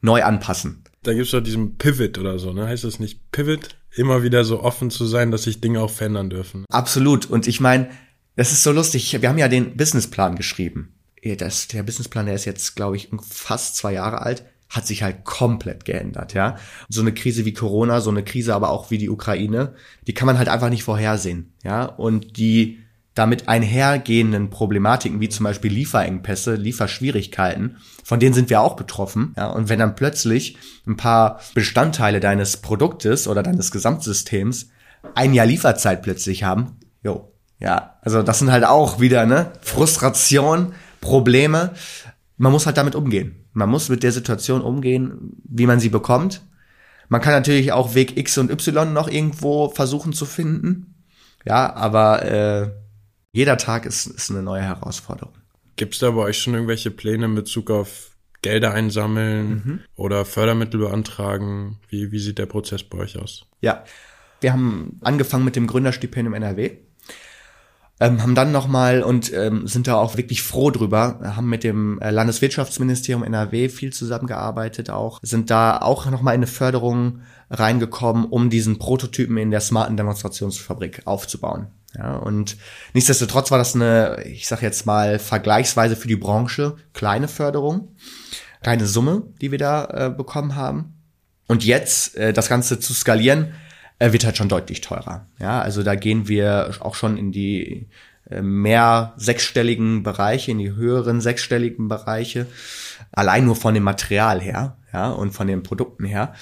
neu 0.01 0.23
anpassen. 0.23 0.83
Da 1.03 1.13
gibt's 1.13 1.31
doch 1.31 1.39
diesen 1.39 1.77
Pivot 1.77 2.17
oder 2.17 2.37
so, 2.37 2.51
ne? 2.51 2.67
Heißt 2.67 2.83
das 2.83 2.99
nicht 2.99 3.31
Pivot? 3.31 3.77
Immer 3.95 4.23
wieder 4.23 4.43
so 4.43 4.61
offen 4.61 4.91
zu 4.91 5.05
sein, 5.05 5.31
dass 5.31 5.43
sich 5.43 5.61
Dinge 5.61 5.81
auch 5.81 5.89
verändern 5.89 6.29
dürfen. 6.29 6.65
Absolut. 6.69 7.25
Und 7.27 7.47
ich 7.47 7.61
meine, 7.61 7.89
das 8.35 8.51
ist 8.51 8.61
so 8.61 8.73
lustig. 8.73 9.21
Wir 9.21 9.29
haben 9.29 9.37
ja 9.37 9.47
den 9.47 9.77
Businessplan 9.77 10.35
geschrieben. 10.35 10.93
Das, 11.37 11.69
der 11.69 11.83
Businessplan, 11.83 12.25
der 12.25 12.35
ist 12.35 12.45
jetzt, 12.45 12.75
glaube 12.75 12.97
ich, 12.97 13.09
fast 13.21 13.77
zwei 13.77 13.93
Jahre 13.93 14.21
alt, 14.21 14.43
hat 14.69 14.85
sich 14.85 15.01
halt 15.01 15.23
komplett 15.23 15.85
geändert, 15.85 16.33
ja. 16.33 16.57
So 16.89 17.01
eine 17.01 17.13
Krise 17.13 17.45
wie 17.45 17.53
Corona, 17.53 18.01
so 18.01 18.09
eine 18.09 18.23
Krise 18.23 18.53
aber 18.53 18.69
auch 18.69 18.91
wie 18.91 18.97
die 18.97 19.09
Ukraine, 19.09 19.73
die 20.07 20.13
kann 20.13 20.27
man 20.27 20.37
halt 20.37 20.47
einfach 20.49 20.69
nicht 20.69 20.83
vorhersehen, 20.83 21.53
ja. 21.63 21.85
Und 21.85 22.37
die 22.37 22.79
damit 23.15 23.49
einhergehenden 23.49 24.49
Problematiken, 24.49 25.19
wie 25.19 25.29
zum 25.29 25.43
Beispiel 25.43 25.71
Lieferengpässe, 25.71 26.55
Lieferschwierigkeiten, 26.55 27.77
von 28.03 28.19
denen 28.19 28.33
sind 28.33 28.49
wir 28.49 28.61
auch 28.61 28.75
betroffen. 28.75 29.33
Ja, 29.37 29.47
und 29.47 29.69
wenn 29.69 29.79
dann 29.79 29.95
plötzlich 29.95 30.57
ein 30.87 30.97
paar 30.97 31.39
Bestandteile 31.53 32.19
deines 32.19 32.57
Produktes 32.57 33.27
oder 33.27 33.43
deines 33.43 33.71
Gesamtsystems 33.71 34.69
ein 35.15 35.33
Jahr 35.33 35.45
Lieferzeit 35.45 36.01
plötzlich 36.01 36.43
haben, 36.43 36.77
jo, 37.03 37.33
ja, 37.59 37.97
also 38.01 38.23
das 38.23 38.39
sind 38.39 38.51
halt 38.51 38.63
auch 38.63 38.99
wieder, 38.99 39.25
ne, 39.25 39.51
Frustration, 39.61 40.73
Probleme. 41.01 41.73
Man 42.37 42.51
muss 42.51 42.65
halt 42.65 42.77
damit 42.77 42.95
umgehen. 42.95 43.45
Man 43.53 43.69
muss 43.69 43.89
mit 43.89 44.03
der 44.03 44.11
Situation 44.11 44.61
umgehen, 44.61 45.33
wie 45.43 45.67
man 45.67 45.79
sie 45.79 45.89
bekommt. 45.89 46.41
Man 47.09 47.21
kann 47.21 47.33
natürlich 47.33 47.71
auch 47.71 47.95
Weg 47.95 48.17
X 48.17 48.37
und 48.37 48.51
Y 48.51 48.93
noch 48.93 49.09
irgendwo 49.09 49.69
versuchen 49.69 50.13
zu 50.13 50.25
finden. 50.25 50.95
Ja, 51.45 51.73
aber 51.73 52.23
äh, 52.25 52.69
jeder 53.31 53.57
Tag 53.57 53.85
ist, 53.85 54.07
ist 54.07 54.31
eine 54.31 54.41
neue 54.41 54.61
Herausforderung. 54.61 55.33
Gibt 55.75 55.93
es 55.93 55.99
da 55.99 56.11
bei 56.11 56.21
euch 56.21 56.39
schon 56.39 56.53
irgendwelche 56.53 56.91
Pläne 56.91 57.25
in 57.25 57.35
Bezug 57.35 57.71
auf 57.71 58.11
Gelder 58.41 58.73
einsammeln 58.73 59.49
mhm. 59.49 59.79
oder 59.95 60.25
Fördermittel 60.25 60.79
beantragen? 60.79 61.79
Wie, 61.89 62.11
wie 62.11 62.19
sieht 62.19 62.37
der 62.37 62.45
Prozess 62.47 62.83
bei 62.83 62.99
euch 62.99 63.17
aus? 63.17 63.45
Ja, 63.61 63.83
wir 64.41 64.53
haben 64.53 64.99
angefangen 65.01 65.45
mit 65.45 65.55
dem 65.55 65.67
Gründerstipendium 65.67 66.33
NRW. 66.33 66.71
Ähm, 68.01 68.21
haben 68.21 68.33
dann 68.33 68.53
nochmal 68.53 69.03
und 69.03 69.33
ähm, 69.33 69.67
sind 69.67 69.87
da 69.87 69.95
auch 69.95 70.15
wirklich 70.15 70.41
froh 70.41 70.71
drüber, 70.71 71.19
haben 71.35 71.49
mit 71.49 71.65
dem 71.65 71.99
äh, 71.99 72.11
Landeswirtschaftsministerium 72.11 73.25
NRW 73.25 73.67
viel 73.67 73.91
zusammengearbeitet 73.91 74.89
auch, 74.89 75.19
sind 75.21 75.49
da 75.49 75.79
auch 75.79 76.09
nochmal 76.09 76.33
in 76.33 76.39
eine 76.39 76.47
Förderung 76.47 77.23
reingekommen, 77.49 78.23
um 78.23 78.49
diesen 78.49 78.79
Prototypen 78.79 79.35
in 79.35 79.51
der 79.51 79.59
smarten 79.59 79.97
Demonstrationsfabrik 79.97 81.01
aufzubauen. 81.03 81.67
Ja, 81.95 82.17
und 82.17 82.57
nichtsdestotrotz 82.93 83.51
war 83.51 83.57
das 83.57 83.75
eine, 83.75 84.23
ich 84.25 84.47
sag 84.47 84.61
jetzt 84.61 84.85
mal, 84.85 85.17
vergleichsweise 85.17 85.95
für 85.95 86.07
die 86.07 86.15
Branche 86.15 86.75
kleine 86.93 87.27
Förderung, 87.27 87.95
keine 88.61 88.85
Summe, 88.85 89.23
die 89.41 89.51
wir 89.51 89.57
da 89.57 89.85
äh, 89.85 90.09
bekommen 90.09 90.55
haben. 90.55 90.93
Und 91.47 91.65
jetzt 91.65 92.15
äh, 92.15 92.31
das 92.31 92.47
Ganze 92.47 92.79
zu 92.79 92.93
skalieren, 92.93 93.53
äh, 93.97 94.13
wird 94.13 94.23
halt 94.23 94.37
schon 94.37 94.49
deutlich 94.49 94.81
teurer. 94.81 95.27
Ja, 95.39 95.61
also 95.61 95.83
da 95.83 95.95
gehen 95.95 96.27
wir 96.27 96.75
auch 96.79 96.95
schon 96.95 97.17
in 97.17 97.31
die 97.31 97.89
äh, 98.29 98.41
mehr 98.41 99.13
sechsstelligen 99.17 100.03
Bereiche, 100.03 100.51
in 100.51 100.59
die 100.59 100.71
höheren 100.71 101.21
sechsstelligen 101.21 101.87
Bereiche, 101.87 102.45
allein 103.11 103.45
nur 103.45 103.55
von 103.55 103.73
dem 103.73 103.83
Material 103.83 104.41
her 104.41 104.78
ja, 104.93 105.09
und 105.09 105.31
von 105.31 105.47
den 105.47 105.63
Produkten 105.63 106.05
her. 106.05 106.33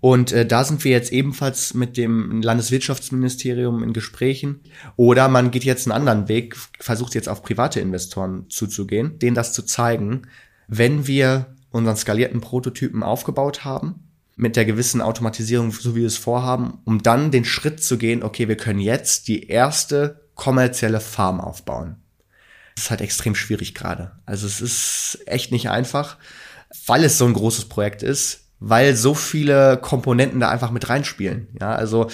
Und 0.00 0.32
äh, 0.32 0.46
da 0.46 0.64
sind 0.64 0.84
wir 0.84 0.90
jetzt 0.92 1.12
ebenfalls 1.12 1.74
mit 1.74 1.96
dem 1.96 2.42
Landeswirtschaftsministerium 2.42 3.82
in 3.82 3.92
Gesprächen. 3.92 4.60
Oder 4.96 5.28
man 5.28 5.50
geht 5.50 5.64
jetzt 5.64 5.86
einen 5.86 5.96
anderen 5.96 6.28
Weg, 6.28 6.56
versucht 6.78 7.14
jetzt 7.14 7.28
auf 7.28 7.42
private 7.42 7.80
Investoren 7.80 8.48
zuzugehen, 8.50 9.18
denen 9.18 9.34
das 9.34 9.52
zu 9.52 9.62
zeigen, 9.62 10.22
wenn 10.68 11.06
wir 11.06 11.54
unseren 11.70 11.96
skalierten 11.96 12.40
Prototypen 12.40 13.02
aufgebaut 13.02 13.64
haben, 13.64 14.04
mit 14.36 14.56
der 14.56 14.64
gewissen 14.64 15.00
Automatisierung, 15.00 15.70
so 15.70 15.94
wie 15.94 16.00
wir 16.00 16.06
es 16.06 16.16
vorhaben, 16.16 16.78
um 16.84 17.02
dann 17.02 17.30
den 17.30 17.44
Schritt 17.44 17.82
zu 17.82 17.98
gehen, 17.98 18.22
okay, 18.22 18.48
wir 18.48 18.56
können 18.56 18.80
jetzt 18.80 19.28
die 19.28 19.48
erste 19.48 20.28
kommerzielle 20.34 21.00
Farm 21.00 21.40
aufbauen. 21.40 21.96
Das 22.74 22.84
ist 22.84 22.90
halt 22.90 23.00
extrem 23.00 23.34
schwierig 23.36 23.74
gerade. 23.74 24.12
Also 24.26 24.46
es 24.46 24.60
ist 24.60 25.20
echt 25.26 25.52
nicht 25.52 25.70
einfach 25.70 26.18
weil 26.86 27.04
es 27.04 27.18
so 27.18 27.26
ein 27.26 27.34
großes 27.34 27.66
Projekt 27.66 28.02
ist, 28.02 28.44
weil 28.60 28.96
so 28.96 29.14
viele 29.14 29.76
Komponenten 29.76 30.40
da 30.40 30.48
einfach 30.48 30.70
mit 30.70 30.88
reinspielen. 30.88 31.48
Ja, 31.60 31.74
also 31.74 32.08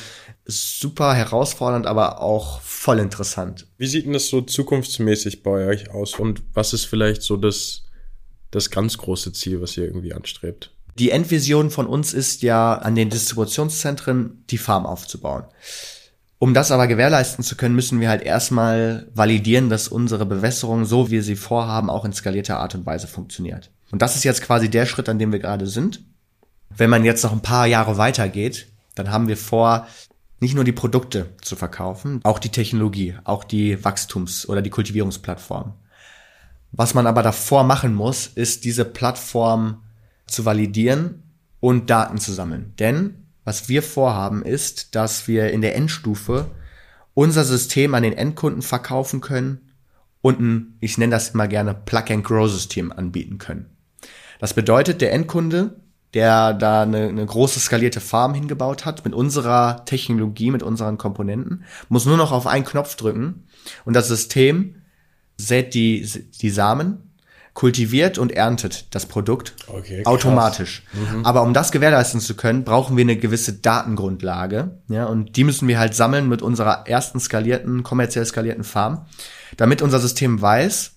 super 0.45 1.14
herausfordernd, 1.14 1.87
aber 1.87 2.21
auch 2.21 2.61
voll 2.61 2.99
interessant. 2.99 3.67
Wie 3.79 3.87
sieht 3.87 4.07
denn 4.07 4.12
das 4.12 4.29
so 4.29 4.40
zukunftsmäßig 4.40 5.43
bei 5.43 5.69
euch 5.69 5.90
aus 5.90 6.14
und 6.14 6.43
was 6.55 6.73
ist 6.73 6.87
vielleicht 6.87 7.23
so 7.23 7.37
das, 7.37 7.85
das 8.50 8.71
ganz 8.71 8.99
große 8.99 9.33
Ziel, 9.33 9.61
was 9.61 9.76
ihr 9.76 9.85
irgendwie 9.85 10.12
anstrebt? 10.12 10.73
Die 10.99 11.11
Endvision 11.11 11.71
von 11.71 11.87
uns 11.87 12.12
ist 12.12 12.43
ja, 12.43 12.75
an 12.75 12.95
den 12.95 13.11
Distributionszentren 13.11 14.45
die 14.50 14.59
Farm 14.59 14.87
aufzubauen. 14.87 15.45
Um 16.38 16.55
das 16.55 16.73
aber 16.73 16.87
gewährleisten 16.87 17.45
zu 17.45 17.55
können, 17.55 17.75
müssen 17.75 18.00
wir 18.00 18.09
halt 18.09 18.23
erstmal 18.23 19.09
validieren, 19.14 19.69
dass 19.69 19.88
unsere 19.88 20.26
Bewässerung, 20.26 20.85
so 20.85 21.09
wie 21.09 21.12
wir 21.12 21.23
sie 21.23 21.37
vorhaben, 21.37 21.90
auch 21.90 22.05
in 22.05 22.14
skalierter 22.14 22.59
Art 22.59 22.75
und 22.75 22.87
Weise 22.87 23.07
funktioniert. 23.07 23.71
Und 23.90 24.02
das 24.02 24.16
ist 24.16 24.25
jetzt 24.25 24.42
quasi 24.42 24.68
der 24.68 24.87
Schritt, 24.87 25.09
an 25.09 25.18
dem 25.18 25.32
wir 25.32 25.38
gerade 25.38 25.66
sind. 25.66 26.04
Wenn 26.68 26.90
man 26.90 27.04
jetzt 27.04 27.25
noch 27.25 27.32
ein 27.32 27.42
paar 27.42 27.66
Jahre 27.66 27.99
weitergeht, 27.99 28.68
dann 28.94 29.11
haben 29.11 29.28
wir 29.28 29.37
vor, 29.37 29.87
nicht 30.40 30.54
nur 30.54 30.64
die 30.64 30.73
Produkte 30.73 31.30
zu 31.42 31.56
verkaufen, 31.56 32.20
auch 32.23 32.38
die 32.38 32.49
Technologie, 32.49 33.16
auch 33.25 33.44
die 33.44 33.85
Wachstums- 33.85 34.49
oder 34.49 34.62
die 34.62 34.70
Kultivierungsplattform. 34.70 35.75
Was 36.73 36.94
man 36.94 37.06
aber 37.06 37.23
davor 37.23 37.64
machen 37.64 37.94
muss, 37.94 38.26
ist 38.26 38.64
diese 38.64 38.85
Plattform 38.85 39.82
zu 40.26 40.44
validieren 40.44 41.23
und 41.59 41.90
Daten 41.90 42.18
zu 42.18 42.32
sammeln. 42.32 42.73
Denn 42.78 43.26
was 43.44 43.68
wir 43.68 43.82
vorhaben, 43.82 44.42
ist, 44.42 44.94
dass 44.94 45.26
wir 45.26 45.50
in 45.50 45.61
der 45.61 45.75
Endstufe 45.75 46.47
unser 47.14 47.44
System 47.44 47.94
an 47.94 48.02
den 48.02 48.12
Endkunden 48.12 48.62
verkaufen 48.62 49.20
können 49.20 49.73
und 50.23 50.40
ein, 50.40 50.76
ich 50.80 50.99
nenne 50.99 51.12
das 51.12 51.30
immer 51.30 51.49
gerne 51.49 51.75
Plug-and-Grow-System 51.75 52.92
anbieten 52.92 53.38
können. 53.38 53.70
Das 54.40 54.54
bedeutet, 54.54 55.00
der 55.00 55.12
Endkunde, 55.12 55.76
der 56.14 56.54
da 56.54 56.82
eine, 56.82 57.09
eine 57.09 57.25
große 57.25 57.61
skalierte 57.61 58.00
Farm 58.00 58.35
hingebaut 58.35 58.85
hat, 58.85 59.04
mit 59.04 59.14
unserer 59.14 59.85
Technologie, 59.85 60.50
mit 60.50 60.62
unseren 60.62 60.99
Komponenten, 60.99 61.64
muss 61.88 62.06
nur 62.06 62.16
noch 62.16 62.32
auf 62.32 62.47
einen 62.47 62.64
Knopf 62.64 62.97
drücken 62.97 63.47
und 63.85 63.94
das 63.94 64.09
System 64.09 64.76
sät 65.37 65.75
die, 65.75 66.09
die 66.40 66.50
Samen 66.50 67.11
kultiviert 67.52 68.16
und 68.16 68.32
erntet 68.32 68.94
das 68.94 69.06
Produkt 69.06 69.54
okay, 69.66 70.04
automatisch. 70.06 70.85
Mhm. 70.92 71.26
Aber 71.26 71.42
um 71.42 71.52
das 71.52 71.73
gewährleisten 71.73 72.20
zu 72.20 72.35
können, 72.35 72.64
brauchen 72.64 72.97
wir 72.97 73.02
eine 73.02 73.16
gewisse 73.16 73.52
Datengrundlage. 73.54 74.78
Ja, 74.88 75.06
und 75.06 75.37
die 75.37 75.44
müssen 75.44 75.68
wir 75.68 75.78
halt 75.78 75.94
sammeln 75.94 76.28
mit 76.28 76.42
unserer 76.42 76.87
ersten 76.87 77.20
skalierten, 77.20 77.82
kommerziell 77.82 78.25
skalierten 78.25 78.64
Farm, 78.64 79.06
damit 79.56 79.82
unser 79.82 80.00
System 80.00 80.40
weiß, 80.40 80.92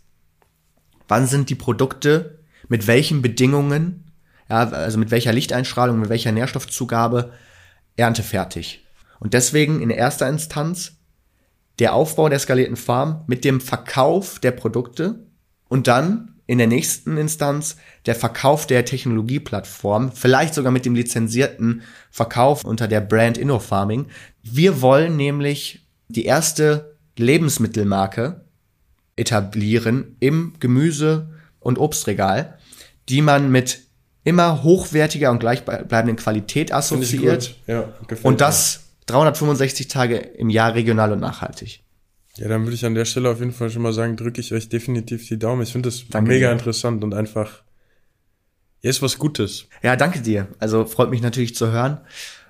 wann 1.08 1.28
sind 1.28 1.50
die 1.50 1.56
Produkte 1.56 2.43
mit 2.68 2.88
welchen 2.88 3.22
Bedingungen, 3.22 4.12
ja, 4.50 4.70
also 4.70 4.98
mit 4.98 5.12
welcher 5.12 5.34
Lichteinstrahlung, 5.34 6.00
mit 6.00 6.10
welcher 6.10 6.32
Nährstoffzugabe 6.32 7.32
erntefertig. 7.96 8.86
Und 9.20 9.34
deswegen 9.34 9.82
in 9.82 9.90
erster 9.90 10.28
Instanz 10.28 10.98
der 11.80 11.94
Aufbau 11.94 12.30
der 12.30 12.40
skalierten 12.40 12.76
Farm 12.76 13.24
mit 13.28 13.46
dem 13.46 13.62
Verkauf 13.62 14.40
der 14.40 14.52
Produkte 14.52 15.28
und 15.70 15.88
dann 15.88 16.36
in 16.46 16.58
der 16.58 16.68
nächsten 16.68 17.18
Instanz 17.18 17.78
der 18.06 18.16
Verkauf 18.16 18.68
der 18.68 18.86
Technologieplattform, 18.86 20.12
vielleicht 20.12 20.54
sogar 20.54 20.72
mit 20.72 20.86
dem 20.86 20.94
lizenzierten 20.94 21.84
Verkauf 22.12 22.66
unter 22.66 22.88
der 22.88 23.02
Brand 23.02 23.38
InnoFarming. 23.38 24.08
Wir 24.44 24.82
wollen 24.82 25.16
nämlich 25.16 25.88
die 26.10 26.26
erste 26.26 26.98
Lebensmittelmarke 27.18 28.46
etablieren 29.16 30.18
im 30.20 30.54
Gemüse- 30.60 31.33
und 31.64 31.78
Obstregal, 31.78 32.58
die 33.10 33.22
man 33.22 33.52
mit 33.52 33.80
immer 34.24 34.64
hochwertiger 34.64 35.32
und 35.32 35.40
gleichbleibenden 35.40 36.16
Qualität 36.16 36.74
assoziiert. 36.74 37.56
Ja, 37.68 37.94
und 38.24 38.42
das 38.42 38.84
365 39.08 39.88
Tage 39.88 40.18
im 40.18 40.50
Jahr 40.50 40.76
regional 40.76 41.12
und 41.12 41.20
nachhaltig. 41.20 41.82
Ja, 42.38 42.48
dann 42.48 42.64
würde 42.64 42.74
ich 42.74 42.86
an 42.86 42.96
der 42.96 43.06
Stelle 43.06 43.30
auf 43.30 43.40
jeden 43.40 43.52
Fall 43.52 43.70
schon 43.70 43.84
mal 43.84 43.94
sagen, 43.94 44.16
drücke 44.16 44.42
ich 44.42 44.54
euch 44.54 44.70
definitiv 44.70 45.28
die 45.28 45.38
Daumen. 45.38 45.62
Ich 45.62 45.72
finde 45.72 45.90
das 45.90 46.06
danke 46.10 46.32
mega 46.32 46.48
dir. 46.48 46.54
interessant 46.54 47.04
und 47.04 47.14
einfach, 47.14 47.62
ja, 48.82 48.90
ist 48.90 49.02
was 49.02 49.20
Gutes. 49.20 49.68
Ja, 49.84 49.96
danke 49.96 50.22
dir. 50.22 50.48
Also 50.60 50.86
freut 50.86 51.12
mich 51.12 51.22
natürlich 51.22 51.56
zu 51.56 51.72
hören. 51.72 52.00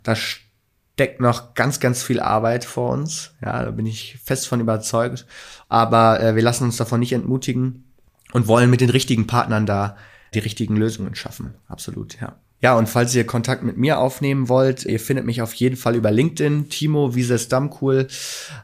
Da 0.03 0.15
steckt 0.15 1.19
noch 1.19 1.53
ganz, 1.53 1.79
ganz 1.79 2.01
viel 2.01 2.21
Arbeit 2.21 2.63
vor 2.63 2.91
uns. 2.91 3.31
Ja, 3.41 3.65
da 3.65 3.71
bin 3.71 3.85
ich 3.85 4.17
fest 4.23 4.47
von 4.47 4.61
überzeugt. 4.61 5.25
Aber 5.67 6.21
äh, 6.21 6.35
wir 6.35 6.43
lassen 6.43 6.63
uns 6.63 6.77
davon 6.77 7.01
nicht 7.01 7.13
entmutigen 7.13 7.92
und 8.33 8.47
wollen 8.47 8.69
mit 8.69 8.81
den 8.81 8.89
richtigen 8.89 9.27
Partnern 9.27 9.65
da 9.65 9.95
die 10.33 10.39
richtigen 10.39 10.75
Lösungen 10.75 11.15
schaffen. 11.15 11.53
Absolut, 11.67 12.19
ja. 12.19 12.35
Ja, 12.63 12.77
und 12.77 12.87
falls 12.87 13.13
ihr 13.13 13.27
Kontakt 13.27 13.61
mit 13.61 13.75
mir 13.75 13.99
aufnehmen 13.99 14.47
wollt, 14.47 14.85
ihr 14.85 15.01
findet 15.01 15.25
mich 15.25 15.41
auf 15.41 15.53
jeden 15.53 15.75
Fall 15.75 15.97
über 15.97 16.11
LinkedIn, 16.11 16.69
Timo 16.69 17.13
Wieses 17.13 17.49
Dammcool. 17.49 18.07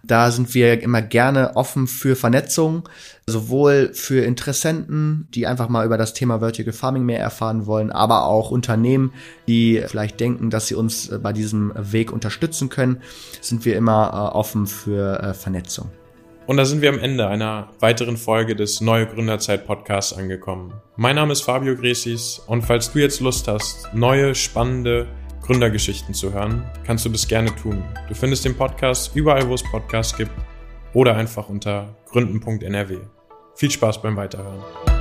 Da 0.04 0.32
sind 0.32 0.54
wir 0.54 0.82
immer 0.82 1.02
gerne 1.02 1.58
offen 1.58 1.86
für 1.86 2.16
Vernetzung, 2.16 2.88
sowohl 3.28 3.92
für 3.94 4.24
Interessenten, 4.24 5.28
die 5.36 5.48
einfach 5.48 5.68
mal 5.68 5.86
über 5.86 5.98
das 5.98 6.14
Thema 6.14 6.40
Vertical 6.40 6.72
Farming 6.72 7.04
mehr 7.04 7.20
erfahren 7.20 7.66
wollen, 7.66 7.92
aber 7.92 8.24
auch 8.24 8.52
Unternehmen, 8.52 9.12
die 9.50 9.84
vielleicht 9.86 10.22
denken, 10.22 10.50
dass 10.50 10.68
sie 10.68 10.76
uns 10.76 11.12
bei 11.22 11.34
diesem 11.34 11.74
Weg 11.76 12.14
unterstützen 12.14 12.70
können, 12.70 13.02
sind 13.42 13.66
wir 13.66 13.76
immer 13.76 14.12
äh, 14.14 14.38
offen 14.38 14.66
für 14.66 15.22
äh, 15.22 15.34
Vernetzung. 15.34 15.92
Und 16.50 16.58
da 16.58 16.66
sind 16.66 16.82
wir 16.82 16.90
am 16.90 16.98
Ende 16.98 17.28
einer 17.28 17.68
weiteren 17.80 18.18
Folge 18.18 18.56
des 18.56 18.82
Neue 18.82 19.06
Gründerzeit 19.06 19.68
Podcasts 19.68 20.14
angekommen. 20.14 20.74
Mein 20.96 21.16
Name 21.16 21.32
ist 21.32 21.44
Fabio 21.44 21.76
Gresis 21.76 22.40
und 22.48 22.64
falls 22.64 22.92
du 22.92 22.98
jetzt 22.98 23.20
Lust 23.20 23.48
hast, 23.48 23.94
neue, 23.94 24.34
spannende 24.34 25.06
Gründergeschichten 25.44 26.16
zu 26.16 26.34
hören, 26.34 26.64
kannst 26.84 27.06
du 27.06 27.10
das 27.10 27.28
gerne 27.28 27.56
tun. 27.56 27.84
Du 28.08 28.16
findest 28.16 28.46
den 28.46 28.58
Podcast 28.58 29.16
überall, 29.16 29.48
wo 29.48 29.54
es 29.54 29.62
Podcasts 29.62 30.18
gibt 30.18 30.32
oder 30.96 31.16
einfach 31.16 31.50
unter 31.50 31.96
gründen.nrw. 32.10 32.98
Viel 33.54 33.70
Spaß 33.70 34.02
beim 34.02 34.16
Weiterhören. 34.16 34.99